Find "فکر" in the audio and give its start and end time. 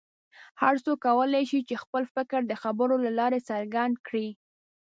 2.15-2.39